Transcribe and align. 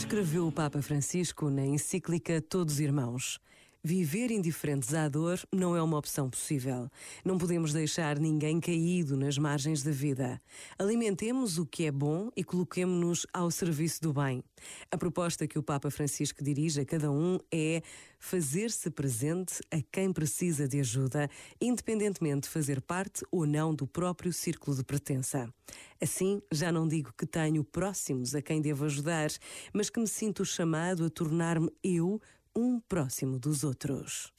Escreveu 0.00 0.46
o 0.46 0.50
Papa 0.50 0.80
Francisco 0.80 1.50
na 1.50 1.64
encíclica 1.66 2.40
Todos 2.40 2.80
Irmãos. 2.80 3.38
Viver 3.82 4.30
indiferentes 4.30 4.92
à 4.92 5.08
dor 5.08 5.40
não 5.50 5.74
é 5.74 5.82
uma 5.82 5.96
opção 5.96 6.28
possível. 6.28 6.90
Não 7.24 7.38
podemos 7.38 7.72
deixar 7.72 8.18
ninguém 8.18 8.60
caído 8.60 9.16
nas 9.16 9.38
margens 9.38 9.82
da 9.82 9.90
vida. 9.90 10.38
Alimentemos 10.78 11.56
o 11.56 11.64
que 11.64 11.86
é 11.86 11.90
bom 11.90 12.30
e 12.36 12.44
coloquemos-nos 12.44 13.26
ao 13.32 13.50
serviço 13.50 14.02
do 14.02 14.12
bem. 14.12 14.44
A 14.90 14.98
proposta 14.98 15.46
que 15.46 15.58
o 15.58 15.62
Papa 15.62 15.90
Francisco 15.90 16.44
dirige 16.44 16.82
a 16.82 16.84
cada 16.84 17.10
um 17.10 17.38
é 17.50 17.80
fazer-se 18.18 18.90
presente 18.90 19.62
a 19.70 19.80
quem 19.90 20.12
precisa 20.12 20.68
de 20.68 20.78
ajuda, 20.78 21.30
independentemente 21.58 22.42
de 22.42 22.48
fazer 22.50 22.82
parte 22.82 23.24
ou 23.32 23.46
não 23.46 23.74
do 23.74 23.86
próprio 23.86 24.30
círculo 24.30 24.76
de 24.76 24.84
pertença. 24.84 25.48
Assim, 25.98 26.42
já 26.52 26.70
não 26.70 26.86
digo 26.86 27.14
que 27.16 27.24
tenho 27.24 27.64
próximos 27.64 28.34
a 28.34 28.42
quem 28.42 28.60
devo 28.60 28.84
ajudar, 28.84 29.30
mas 29.72 29.88
que 29.88 29.98
me 29.98 30.06
sinto 30.06 30.44
chamado 30.44 31.06
a 31.06 31.10
tornar-me 31.10 31.72
eu 31.82 32.20
um 32.60 32.80
próximo 32.80 33.38
dos 33.38 33.64
outros. 33.64 34.32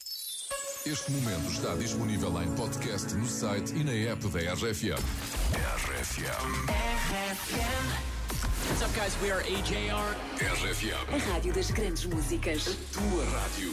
Este 0.86 1.10
momento 1.12 1.50
está 1.50 1.74
disponível 1.74 2.42
em 2.42 2.50
podcast 2.54 3.14
no 3.14 3.26
site 3.26 3.72
e 3.74 3.84
na 3.84 3.92
app 4.12 4.26
da 4.28 4.40
RFM. 4.54 4.98
RFM. 5.54 6.52
What's 8.68 8.82
up, 8.82 8.92
guys? 8.94 9.16
We 9.20 9.30
are 9.30 9.42
AJR. 9.42 10.16
RFM. 10.40 11.14
A 11.14 11.32
rádio 11.32 11.52
das 11.52 11.70
grandes 11.70 12.04
músicas. 12.04 12.64
Tua 12.92 13.24
rádio. 13.24 13.72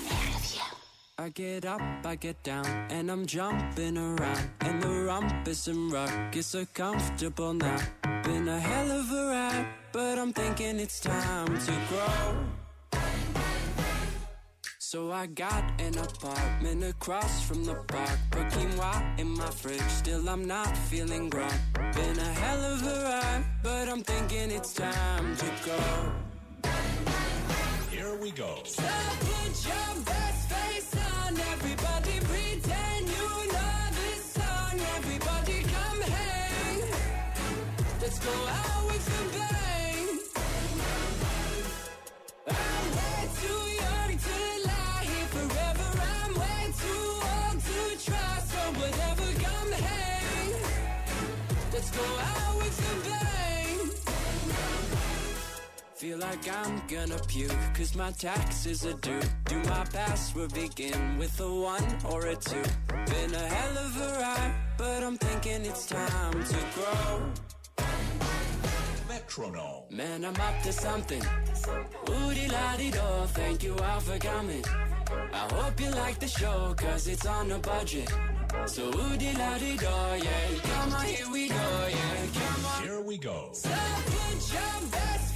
I 1.20 1.30
get 1.36 1.66
up, 1.66 1.82
I 2.06 2.16
get 2.16 2.38
down, 2.44 2.66
and 2.90 3.12
I'm 3.12 3.26
jumping 3.26 3.98
around. 3.98 4.50
And 4.62 4.82
the 4.82 4.88
rumpus 4.88 5.68
and 5.68 5.92
ruckus 5.92 6.48
so 6.48 6.66
comfortable 6.74 7.54
now. 7.54 7.78
Been 8.24 8.48
a 8.48 8.60
hell 8.60 8.92
of 8.92 9.12
a 9.12 9.28
ride, 9.28 9.68
but 9.92 10.18
I'm 10.18 10.32
thinking 10.32 10.80
it's 10.80 11.00
time 11.02 11.58
to 11.58 11.72
grow. 11.90 12.39
So 14.92 15.12
I 15.12 15.28
got 15.28 15.80
an 15.80 15.96
apartment 16.00 16.84
across 16.84 17.44
from 17.44 17.64
the 17.64 17.76
park. 17.76 18.18
Put 18.32 18.48
quinoa 18.48 19.20
in 19.20 19.30
my 19.30 19.52
fridge, 19.52 19.88
still 19.88 20.28
I'm 20.28 20.46
not 20.48 20.76
feeling 20.76 21.30
grown. 21.30 21.60
Been 21.94 22.18
a 22.18 22.34
hell 22.42 22.74
of 22.74 22.82
a 22.82 23.04
ride, 23.04 23.46
but 23.62 23.88
I'm 23.88 24.02
thinking 24.02 24.50
it's 24.50 24.74
time 24.74 25.36
to 25.36 25.46
go. 25.64 25.80
Here 27.92 28.18
we 28.20 28.32
go. 28.32 28.64
So 28.66 28.82
put 29.20 29.68
your 29.68 30.06
best 30.06 30.49
like 56.40 56.56
I'm 56.56 56.82
gonna 56.88 57.20
puke, 57.28 57.52
cause 57.74 57.96
my 57.96 58.12
taxes 58.12 58.86
are 58.86 58.94
due. 58.94 59.22
Do 59.46 59.58
my 59.64 59.84
password 59.86 60.54
begin 60.54 61.18
with 61.18 61.40
a 61.40 61.54
one 61.54 61.84
or 62.06 62.28
a 62.28 62.36
two? 62.36 62.64
Been 62.88 63.34
a 63.34 63.48
hell 63.48 63.78
of 63.78 64.02
a 64.02 64.20
ride, 64.20 64.56
but 64.78 65.04
I'm 65.04 65.18
thinking 65.18 65.66
it's 65.66 65.86
time 65.88 66.44
to 66.44 66.58
grow. 66.76 67.32
Metronome. 69.08 69.84
Man, 69.92 70.26
I'm 70.26 70.36
up 70.36 70.62
to 70.64 70.72
something. 70.72 71.24
Woody 72.08 72.48
la 72.48 72.78
di 72.78 72.92
do, 72.92 73.00
thank 73.28 73.64
you 73.64 73.76
all 73.76 74.00
for 74.00 74.18
coming. 74.20 74.64
I 75.34 75.48
hope 75.54 75.80
you 75.80 75.90
like 75.92 76.20
the 76.20 76.28
show, 76.28 76.74
cause 76.78 77.08
it's 77.08 77.26
on 77.26 77.52
a 77.52 77.60
budget. 77.60 78.12
So 78.66 78.90
woody 78.92 79.34
la 79.34 79.58
di 79.58 79.78
do, 79.78 79.86
yeah. 79.86 80.60
Come 80.64 80.94
on, 80.94 81.06
here 81.06 81.32
we 81.32 81.50
go, 81.50 81.88
yeah. 81.90 82.26
Come 82.34 82.66
on. 82.66 82.84
Here 82.84 83.02
we 83.02 83.18
go. 83.18 83.50
So 83.54 83.70
put 83.70 84.54
your 84.54 84.92
best 84.92 85.29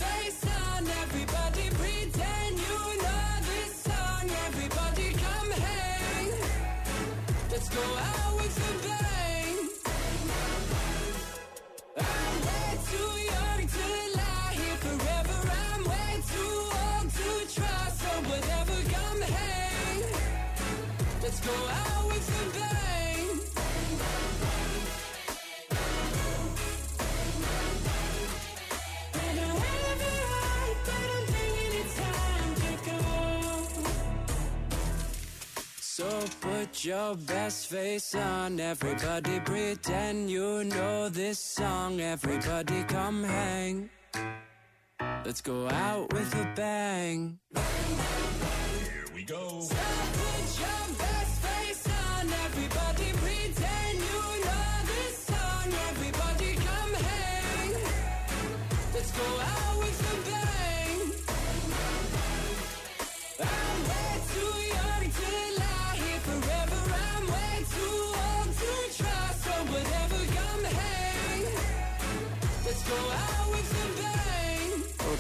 Let's 21.24 21.40
go 21.40 21.52
out 21.54 22.08
with 22.08 22.30
a 22.30 22.60
bang. 22.60 22.93
So 36.04 36.26
put 36.42 36.84
your 36.84 37.16
best 37.16 37.68
face 37.68 38.14
on, 38.14 38.60
everybody 38.60 39.40
pretend 39.40 40.30
you 40.30 40.66
know 40.66 41.08
this 41.08 41.40
song. 41.40 42.02
Everybody 42.02 42.84
come 42.84 43.24
hang. 43.24 43.90
Let's 45.24 45.40
go 45.40 45.70
out 45.70 46.12
with 46.12 46.36
a 46.36 46.52
bang. 46.58 47.40
Here 47.56 47.64
we 47.94 49.00
go. 49.00 49.03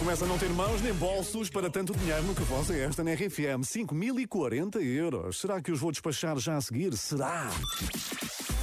Começa 0.03 0.25
a 0.25 0.28
não 0.28 0.38
ter 0.38 0.50
mãos 0.50 0.81
nem 0.81 0.94
bolsos 0.94 1.50
para 1.50 1.69
tanto 1.69 1.96
dinheiro 1.96 2.24
no 2.24 2.36
que 2.36 2.44
voz 2.44 2.69
é 2.69 2.84
esta 2.84 3.06
na 3.06 3.14
RFM. 3.14 3.62
5.040 3.64 4.81
euros. 4.81 5.40
Será 5.40 5.62
que 5.62 5.72
os 5.72 5.80
vou 5.80 5.94
despachar 5.94 6.38
já 6.40 6.58
a 6.58 6.62
seguir? 6.62 6.97
Será? 6.97 7.50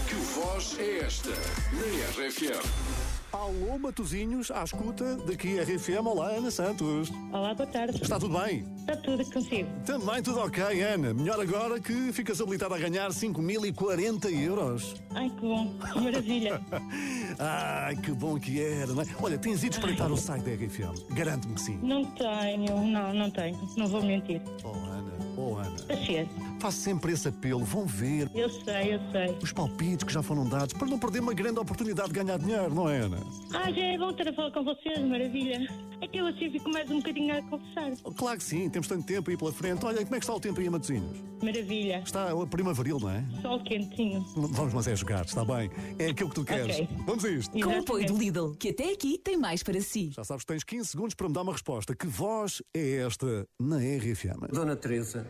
Que 0.06 0.14
voz 0.34 0.78
é 0.78 0.98
esta? 0.98 1.30
Na 1.30 2.26
RFM. 2.26 3.19
Alô, 3.32 3.78
Matozinhos, 3.78 4.50
à 4.50 4.64
escuta 4.64 5.16
daqui 5.18 5.56
RFM. 5.60 6.04
Olá, 6.04 6.30
Ana 6.30 6.50
Santos. 6.50 7.12
Olá, 7.32 7.54
boa 7.54 7.66
tarde. 7.68 7.96
Está 8.02 8.18
tudo 8.18 8.36
bem? 8.41 8.64
Está 8.80 8.96
tudo 8.96 9.24
consigo. 9.30 9.68
Também 9.86 10.20
tudo 10.20 10.41
ok, 10.41 10.82
Ana. 10.82 11.14
Melhor 11.14 11.41
agora 11.41 11.78
que 11.78 12.12
ficas 12.12 12.41
habilitada 12.41 12.74
a 12.74 12.78
ganhar 12.78 13.08
5.040 13.10 14.32
euros. 14.42 14.96
Ai, 15.14 15.30
que 15.30 15.41
bom. 15.42 15.78
Que 15.92 16.00
maravilha. 16.00 16.60
Ai, 17.38 17.96
que 17.96 18.10
bom 18.10 18.38
que 18.38 18.60
era, 18.60 18.88
não 18.92 19.02
é? 19.02 19.06
Olha, 19.22 19.38
tens 19.38 19.62
ido 19.62 19.74
espreitar 19.74 20.10
o 20.10 20.16
site 20.16 20.42
da 20.42 20.50
RFM. 20.52 21.14
Garanto-me 21.14 21.54
que 21.54 21.60
sim. 21.60 21.78
Não 21.80 22.04
tenho, 22.06 22.84
não, 22.84 23.14
não 23.14 23.30
tenho. 23.30 23.56
Não 23.76 23.86
vou 23.86 24.02
mentir. 24.02 24.42
Oh, 24.64 24.68
Ana, 24.70 25.12
oh, 25.36 25.54
Ana. 25.56 25.76
Paciência. 25.86 26.50
Faço 26.58 26.78
sempre 26.78 27.12
esse 27.12 27.28
apelo. 27.28 27.64
Vão 27.64 27.86
ver 27.86 28.28
Eu 28.34 28.50
sei, 28.50 28.94
eu 28.94 29.00
sei. 29.12 29.38
os 29.42 29.52
palpites 29.52 30.04
que 30.04 30.12
já 30.12 30.20
foram 30.22 30.47
dados 30.47 30.74
para 30.74 30.86
não 30.88 30.98
perder 30.98 31.20
uma 31.20 31.32
grande 31.32 31.58
oportunidade 31.60 32.08
de 32.12 32.14
ganhar 32.22 32.38
dinheiro, 32.38 32.74
não 32.74 32.88
é, 32.88 32.98
Ana? 32.98 33.19
Ah, 33.53 33.71
já 33.71 33.83
é 33.83 33.98
bom 33.98 34.12
ter 34.12 34.28
a 34.28 34.33
falar 34.33 34.50
com 34.53 34.65
vocês, 34.65 34.98
maravilha. 35.00 35.68
É 36.00 36.06
que 36.06 36.18
eu 36.18 36.27
assim 36.27 36.50
fico 36.50 36.71
mais 36.71 36.91
um 36.91 36.97
bocadinho 36.97 37.36
a 37.36 37.42
conversar. 37.42 37.92
Claro 38.16 38.39
que 38.39 38.44
sim, 38.44 38.71
temos 38.71 38.89
tanto 38.89 39.06
tempo 39.06 39.28
aí 39.30 39.36
pela 39.36 39.53
frente. 39.53 39.84
Olha, 39.84 39.98
como 40.03 40.15
é 40.15 40.18
que 40.18 40.24
está 40.24 40.34
o 40.34 40.41
tempo 40.41 40.60
aí 40.60 40.66
em 40.66 40.71
Matosinhos? 40.71 41.18
Maravilha. 41.42 42.03
Está 42.04 42.30
a 42.30 42.47
primaveril, 42.47 42.98
não 42.98 43.10
é? 43.10 43.24
Sol 43.42 43.62
quentinho. 43.65 44.24
Vamos, 44.34 44.72
mas 44.72 44.89
é 44.89 44.97
jogar, 44.97 45.24
está 45.24 45.44
bem. 45.44 45.71
É 45.98 46.06
aquilo 46.06 46.30
que 46.30 46.34
tu 46.34 46.44
queres. 46.44 46.77
Ok. 46.77 46.89
Vamos 47.06 47.24
a 47.24 47.30
isto. 47.30 47.53
Com 47.53 47.71
o 47.71 47.78
apoio 47.78 48.06
do. 48.06 48.16
Lidl, 48.16 48.54
que 48.54 48.68
até 48.71 48.92
aqui 48.92 49.18
tem 49.18 49.36
mais 49.36 49.62
para 49.62 49.80
si. 49.80 50.10
Já 50.10 50.24
sabes 50.24 50.44
que 50.44 50.53
tens 50.53 50.65
15 50.65 50.89
segundos 50.89 51.15
para 51.15 51.28
me 51.28 51.34
dar 51.34 51.42
uma 51.42 51.53
resposta. 51.53 51.94
Que 51.94 52.06
voz 52.06 52.62
é 52.74 52.98
esta 52.98 53.47
na 53.59 53.77
RFM? 53.77 54.53
Dona 54.53 54.77
Teresa. 54.77 55.27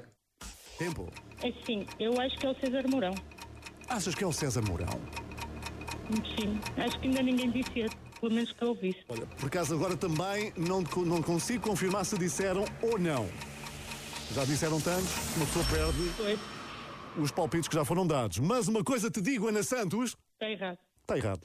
Tempo. 0.79 1.09
É 1.43 1.53
sim, 1.67 1.87
eu 1.99 2.19
acho 2.21 2.39
que 2.39 2.47
é 2.47 2.51
o 2.51 2.55
César 2.55 2.89
Mourão. 2.89 3.15
Achas 3.89 4.15
que 4.15 4.25
é 4.25 4.27
o 4.27 4.33
César 4.33 4.63
Mourão? 4.63 4.89
Sim, 6.39 6.61
acho 6.77 6.99
que 6.99 7.09
ainda 7.09 7.23
ninguém 7.23 7.51
disse 7.51 7.81
esse, 7.81 7.97
pelo 8.21 8.33
menos 8.33 8.53
que 8.53 8.63
eu 8.63 8.69
ouvisse. 8.69 8.99
Olha, 9.09 9.27
por 9.27 9.47
acaso 9.47 9.75
agora 9.75 9.97
também 9.97 10.53
não, 10.57 10.83
não 11.05 11.23
consigo 11.23 11.69
confirmar 11.69 12.05
se 12.05 12.19
disseram 12.19 12.65
ou 12.83 12.99
não. 12.99 13.29
Já 14.35 14.45
disseram 14.45 14.81
tanto, 14.81 15.07
uma 15.37 15.47
pessoa 15.47 15.65
perde 15.67 16.09
Foi, 16.17 16.39
os 17.17 17.31
palpites 17.31 17.69
que 17.69 17.75
já 17.75 17.85
foram 17.85 18.07
dados. 18.07 18.39
Mas 18.39 18.69
uma 18.69 18.85
coisa 18.85 19.11
te 19.11 19.21
digo, 19.21 19.49
Ana 19.49 19.63
Santos, 19.63 20.17
está 20.35 20.51
errado. 20.51 20.79
está 21.03 21.19
errado. 21.19 21.41